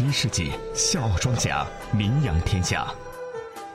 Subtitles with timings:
[0.00, 2.86] 十一世纪，笑傲庄稼名扬天下。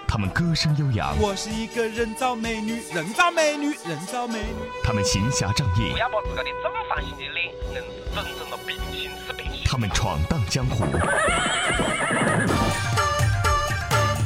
[0.08, 4.68] 他们歌声悠扬，我是一个人造美女，人造美女，人造美女。
[4.84, 9.62] 他们行侠仗义不，要把自个的正方形的脸硬是整成了平行四平行。
[9.66, 10.84] 他们闯荡江湖。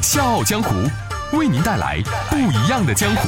[0.01, 0.73] 笑傲江湖，
[1.37, 3.27] 为您带来不一样的江湖。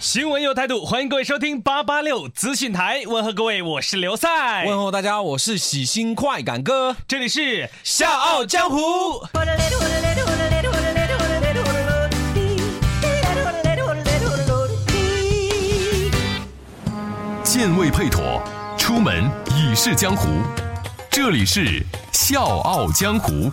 [0.00, 3.02] 新闻有态度，欢迎各位收听八八六资讯台。
[3.06, 8.78] 问候各位，我是刘赛，问候大家，我是喜新快感哥，这里是笑傲江湖。
[17.44, 18.42] 剑未配妥，
[18.78, 20.28] 出门已是江湖。
[21.10, 23.52] 这里是笑傲江湖。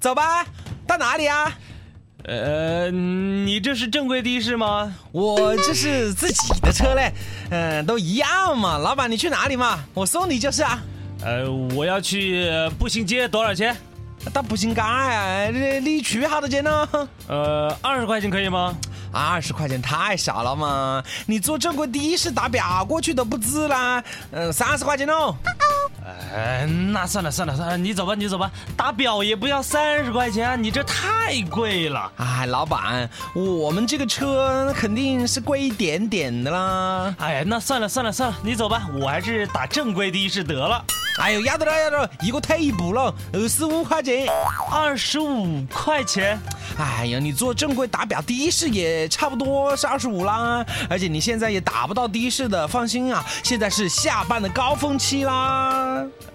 [0.00, 0.44] 走吧，
[0.86, 1.52] 到哪里啊？
[2.24, 4.92] 呃，你这是正规的士吗？
[5.12, 7.12] 我这是自己的车嘞，
[7.50, 8.76] 嗯、都一样嘛。
[8.76, 9.80] 老板，你去哪里嘛？
[9.94, 10.82] 我送你就是啊。
[11.22, 13.76] 呃，我要去呃步行街，多少钱？
[14.32, 16.88] 到步行街啊，你你去好多钱呢？
[17.28, 18.76] 呃，二十块钱可以吗？
[19.10, 21.02] 二十块钱太少了嘛！
[21.24, 24.04] 你坐正规的士打表过去都不止啦。
[24.32, 25.34] 嗯，三十块钱哦。
[26.34, 32.10] 哎，那算了算了算了，你走吧你走吧，打表也不要三十块钱啊，你这太贵了。
[32.16, 37.14] 哎，老板，我们这个车肯定是贵一点点的啦。
[37.18, 40.84] 哎呀，那算了算了算了，你走吧，我还是打正规的士得了。
[41.20, 44.28] 哎呦，要得了要得了，一个退一步了，二十五块钱。
[44.70, 46.38] 二十五块钱，
[46.78, 55.87] 哎呀，你坐正规打表的士也差不多是二十五啦，而且你现在也打不到的士的，放心啊，现在是下班的高峰期啦。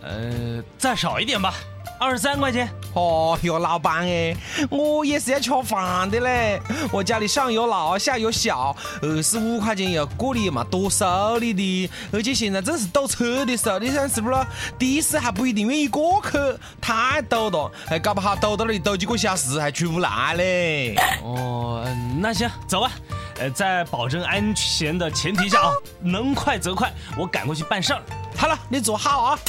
[0.04, 1.54] 呃，再少一点吧，
[2.00, 2.70] 二十三块钱。
[2.94, 4.36] 哦哟，老板哎，
[4.70, 14.36] 我也是要吃饭的嘞，我家里上有老下有小，二十五块钱要过你嘛多收你的，而且现在正是堵车的时候，你想是不是？
[14.78, 16.38] 的士还不一定愿意过去，
[16.80, 20.96] 太堵了，还搞不好堵到那里堵几个小时还出不来嘞。
[21.24, 22.92] 哦，嗯那行，走吧。
[23.40, 28.02] 呃，在保证安全的前提下啊，能快则快，我赶过去办事儿。
[28.38, 29.40] 好了，你坐好啊。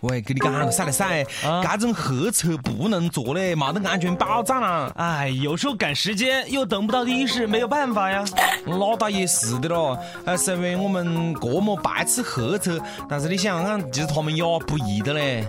[0.00, 4.92] 喂，给你讲了，晒了晒，啊这种黑车不能坐嘞，没得安全保障啊。
[4.96, 8.22] 哎，有时候赶时间又等不到的士，没有办法呀。
[8.66, 15.48] 那倒也是的咯，呃，虽然我们这么排斥黑车，但是你想想看，其实他们也不易的嘞。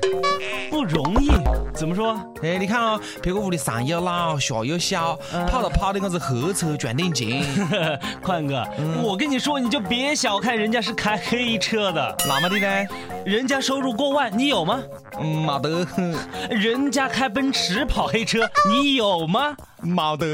[0.69, 1.31] 不容易，
[1.73, 2.19] 怎么说？
[2.43, 5.17] 哎，你看啊、别个屋里上有老下有小，
[5.49, 7.43] 跑了跑的我是黑车赚点钱，
[8.21, 8.65] 宽哥，
[9.01, 12.87] 我跟你说，你就别小看人家是开黑车的，哪么的呢？
[13.25, 14.81] 人家收入过万，你有吗？
[15.19, 15.87] 嗯，没得，
[16.49, 19.55] 人家开奔驰跑黑车， 你有吗？
[19.81, 20.25] 没得，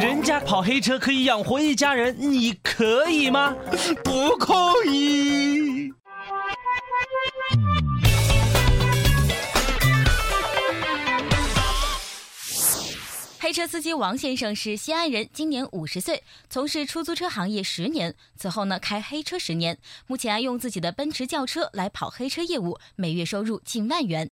[0.00, 3.54] 人家跑黑车可以养活一家人，你可以吗？
[4.04, 4.54] 不可
[4.86, 5.45] 以。
[13.46, 18.12] 黑车司机王先生是西安人，今年五十岁，从事出租车行业十年。
[18.36, 24.28] 此后呢，开黑车十年，目前用自己的奔驰轿车来跑黑车业务，每月收入近万元。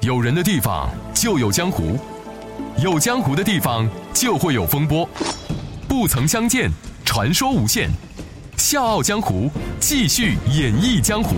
[0.00, 1.98] 有人的地方就有江湖，
[2.82, 5.06] 有江湖的地方就会有风波。
[5.86, 6.70] 不曾相见，
[7.04, 7.90] 传说无限。
[8.60, 11.34] 笑傲江湖，继续演绎江湖。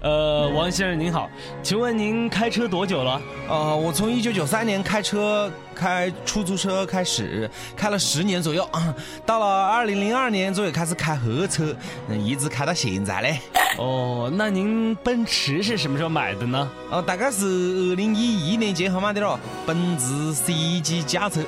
[0.00, 1.28] 呃，王先生您好，
[1.60, 3.20] 请问您开车多久了？
[3.48, 8.94] 呃，我从一九九三年开车开出租车开始，开了十年左右，啊
[9.26, 11.74] 到了二零零二年左右开始开黑车，
[12.08, 13.40] 嗯，一直开到现在嘞。
[13.76, 16.70] 哦，那您奔驰是什么时候买的呢？
[16.92, 21.40] 哦，大概是二零一一年前后买的了，奔驰 C 级轿车，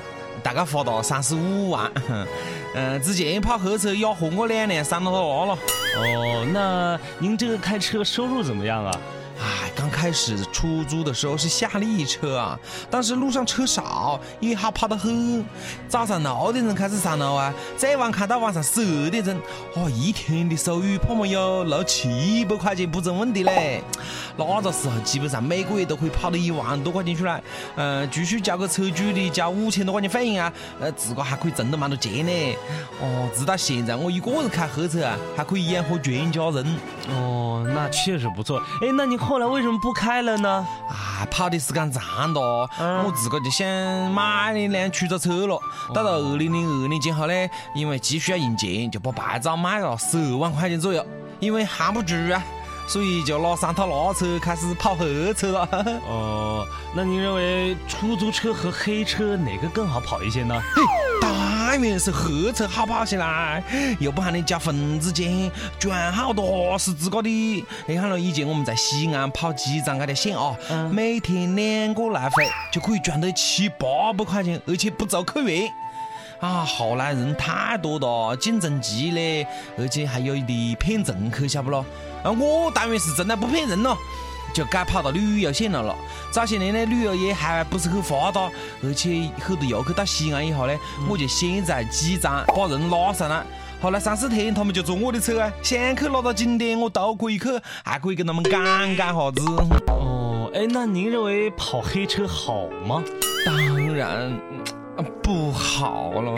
[0.42, 1.88] 大概花了三十五万。
[2.74, 5.58] 嗯，之前跑黑车压活我两年，三了多了。
[5.96, 9.00] 哦，那您这个开车收入怎么样啊？
[10.00, 12.58] 开始出租的时候是夏利车啊，
[12.90, 15.44] 当时路上车少，也好跑得很。
[15.90, 19.38] 早上六点钟开始上路啊，再晚开到晚上十二点钟，
[19.74, 23.82] 哦，一天的收入怕么有六七百块钱不成问题嘞。
[24.38, 27.42] 那个时候基本上每个月都可以跑到一万多块钱出来，
[27.76, 30.50] 嗯，继续交给车主的交五千多块钱费用啊，
[30.80, 32.32] 呃，自个还可以挣得蛮多钱呢。
[33.02, 36.64] 哦，直到现在我一个人开黑车啊，还可以养活全家人。
[37.10, 38.58] 哦，那确实不错。
[38.80, 40.66] 哎，那你后来为什么不开了呢？
[40.88, 43.66] 啊，跑的时间长了，我自个就想
[44.12, 45.60] 买一辆出租车了。
[45.94, 47.32] 到了二零零二年前后呢，
[47.74, 51.04] 因为急需要用钱，就把牌照卖了十二万块钱左右，
[51.38, 52.42] 因为 hand 不住啊。
[52.90, 55.68] 所以就拿三套拉车开始跑黑车了。
[56.10, 60.60] 哦，那你认为出租车和黑车哪个更好跑一些呢？
[60.74, 60.82] 嘿
[61.22, 63.62] 当然是黑车好跑些啦，
[64.00, 65.48] 又不喊你交份子钱，
[65.78, 67.64] 赚好多是自个的。
[67.86, 70.56] 你看了以前我们在西安跑机场那条线啊，
[70.90, 75.72] 每天两个来回就可以赚到七八百块钱，而且不走客源。
[76.40, 79.46] 啊，后来人太多了，竞争激烈，
[79.78, 81.84] 而且还有一点骗乘客，晓不咯？
[82.24, 83.94] 啊，我当然是从来不骗人了，
[84.54, 85.94] 就改跑到旅游线了了。
[86.32, 88.50] 早些年呢，旅游业还不是很发达，
[88.82, 90.74] 而且很多游客到西安以后呢，
[91.10, 93.44] 我就先在机场把人拉上来，
[93.82, 97.48] 后来三四天他们就坐我的车啊，想去哪个景点我都可以去，
[97.84, 99.42] 还可以跟他们讲讲哈子。
[99.88, 103.04] 哦，哎，那您认为跑黑车好吗？
[103.44, 104.79] 当然。
[105.22, 106.34] 不好了，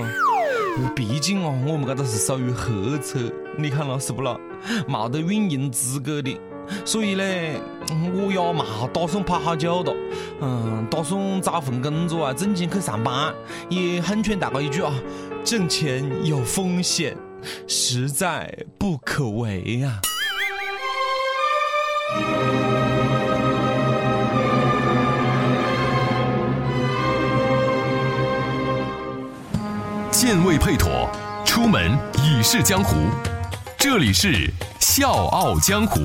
[0.94, 3.18] 毕竟哦，我们这个是属于黑车，
[3.58, 4.38] 你看了是不啦？
[4.86, 6.38] 没得运营资格的，
[6.84, 7.24] 所以呢，
[8.14, 9.94] 我也没打算跑好久的。
[10.40, 13.34] 嗯，打算找份工作啊，正经去上班。
[13.68, 14.92] 也很劝大家一句啊，
[15.44, 17.16] 挣钱有风险，
[17.66, 20.00] 实在不可为呀。
[30.22, 31.10] 剑未配妥，
[31.44, 32.94] 出门已是江湖。
[33.76, 34.28] 这里是
[34.78, 36.00] 《笑傲江湖》。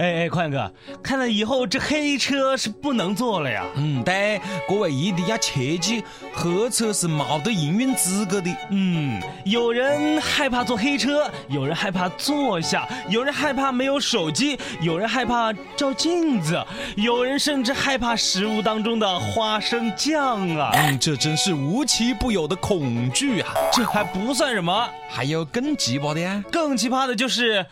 [0.00, 3.66] 哎哎，宽哥，看来以后这黑车是不能坐了呀。
[3.74, 6.02] 嗯，对，各位一定要切记，
[6.32, 8.50] 黑车是没得营运资格的。
[8.70, 16.58] 嗯，有人害怕坐黑车，有人害怕坐下，有人害怕没有手机，有人害怕照镜子，
[16.96, 20.70] 有人甚至害怕食物当中的花生酱啊。
[20.76, 23.52] 嗯，这真是无奇不有的恐惧啊！
[23.70, 26.42] 这还不算什么，还有更奇葩的呀！
[26.50, 27.66] 更奇葩的就是。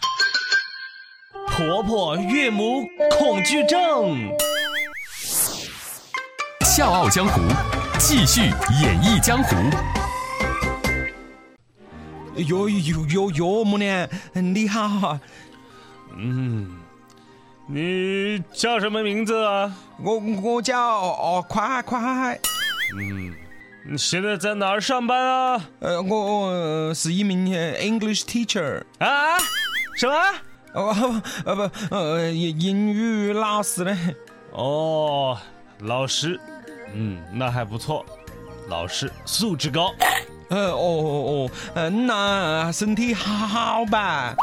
[1.58, 2.88] 婆婆岳母
[3.18, 4.30] 恐惧症，
[6.64, 7.40] 笑傲江湖，
[7.98, 8.42] 继续
[8.80, 9.56] 演绎江湖。
[12.36, 15.18] 岳岳岳岳母娘，你好。
[16.16, 16.78] 嗯，
[17.66, 19.74] 你叫什么名字啊？
[20.00, 22.38] 我我叫哦快快。
[22.96, 23.34] 嗯，
[23.90, 25.68] 你现在在哪儿上班啊？
[25.80, 27.46] 呃，我是一名
[27.80, 28.84] English teacher。
[29.00, 29.36] 啊？
[29.96, 30.14] 什么？
[30.78, 33.96] 哦，呃不，呃英英语老师嘞。
[34.52, 35.36] 哦，
[35.80, 36.38] 老师，
[36.94, 38.06] 嗯，那还不错，
[38.68, 39.92] 老师素质高。
[40.50, 44.34] 呃，哦哦哦，嗯，那身体好吧？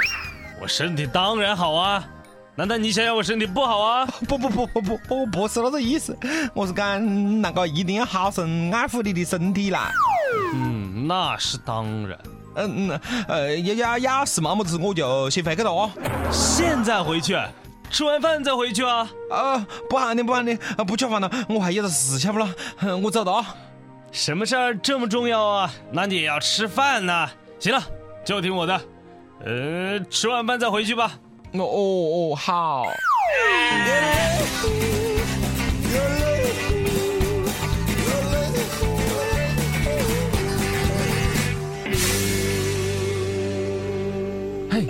[0.62, 2.06] 我身体当然好啊，
[2.56, 4.06] 难道你想要我身体不好啊？
[4.28, 6.18] 不不不不不，我不是那个意思，
[6.54, 9.90] 我是讲那个一定要好生爱护你的身体啦。
[10.54, 12.18] 嗯，那是当然。
[12.56, 15.92] 嗯嗯呃要要要是嘛么子我就先回去了哦。
[16.32, 17.38] 现在回去，
[17.90, 19.10] 吃完饭再回去啊？
[19.32, 20.58] 啊，不喊你不喊你，
[20.88, 22.50] 不吃饭了，我还有点事，晓不咯？
[23.04, 23.56] 我走了啊。
[24.12, 25.74] 什么事儿这么重要啊？
[25.92, 27.30] 那你也要吃饭呢。
[27.60, 27.84] 行了，
[28.24, 28.82] 就听我的。
[29.46, 31.12] 呃，吃完饭再回去吧。
[31.54, 32.84] 哦哦哦，好。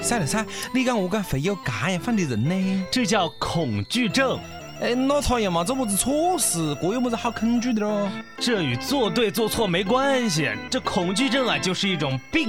[0.05, 2.85] 晒了算，你讲我讲会有这样放的人呢？
[2.91, 4.39] 这叫恐惧症。
[4.79, 8.07] 哎，那他也没做么子错事，这有么子好恐惧的咯？
[8.37, 12.45] 这与做对做错没关系，这恐惧症啊就是一种病。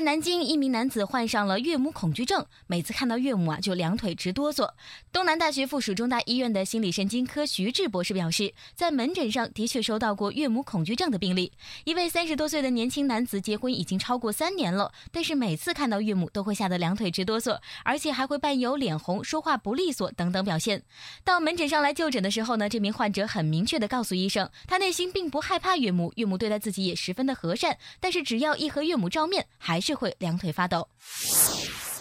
[0.00, 4.66] 在南京，一名男子患上了岳母恐惧症，每次看到岳母啊，就两腿直哆嗦。
[5.12, 11.52] 东南大学附属中大医院的心理神经科徐志博士表示，在门诊上的确收到过岳母恐惧症的病例。
[11.84, 20.82] 一位三十多岁的年轻男子结婚已经超过三年了，但是每次看到岳母都会吓得两腿直哆嗦，而且还会伴有脸红、说话不利索等等表现。
[21.24, 29.89] 到门诊上来就诊的时候呢，这名患者很明确的告诉医生，他内心并不害怕岳母，岳母对待自己也十分的和善，但是只要一和岳母照面，还是。
[29.94, 30.88] 会两腿发抖。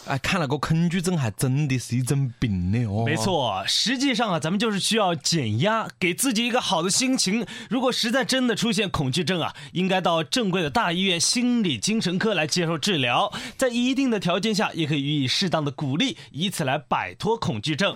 [0.06, 3.04] 哎，看了个恐惧症还真的是一种病呢哦。
[3.06, 7.46] 没，错，实际上啊，咱们就是需要减压，给自己一个好的心情。
[7.70, 17.96] 如果实在真的出现恐惧症啊，应该到正规的大医院心理精神科来接受治疗，在一定的条件下，也可以予以适当的鼓励，以此来摆脱恐惧症。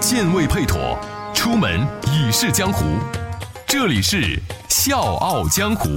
[0.00, 0.98] 健胃配妥，
[1.38, 2.84] 出门已是江湖。
[3.64, 4.16] 这里是
[4.68, 5.88] 《笑傲江湖》。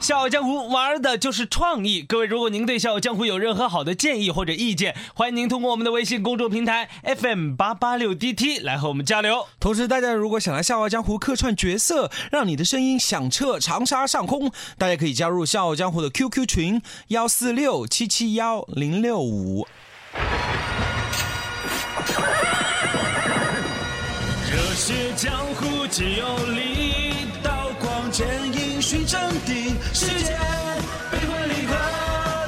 [0.00, 2.00] 笑傲江湖玩的就是创意。
[2.00, 9.46] 各位，如果您对笑傲江湖有任何好的建议或者意见，欢迎您通过我们的微信公众平台 FM 八八六 DT 来和我们交流。
[9.60, 19.68] 同时，大家如果想来《笑傲江湖》客串角色，让你的声音响彻长沙上空，大家可以加入《笑傲江湖》的 QQ 群幺四六七七幺零六五。
[24.86, 27.50] 热血江湖皆有力，刀
[27.80, 30.38] 光剑影寻真谛，世间
[31.10, 31.74] 悲欢离合，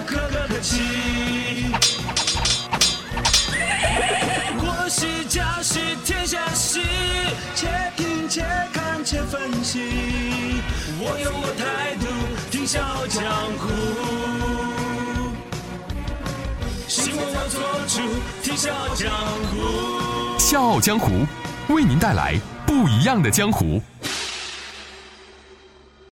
[0.06, 0.78] 可歌可泣。
[4.56, 6.80] 国事家事天下事，
[7.56, 7.66] 且
[7.96, 9.80] 听且看且分析。
[11.00, 12.06] 我有我态度，
[12.52, 13.20] 听笑傲江
[13.58, 13.66] 湖。
[16.86, 18.00] 希望我做主，
[18.44, 19.10] 听笑傲江
[19.50, 20.38] 湖。
[20.40, 21.08] 《笑傲江湖》
[21.68, 22.34] 为您带来
[22.66, 23.80] 不一样的江湖。